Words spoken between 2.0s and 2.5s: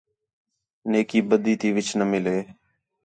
مِلے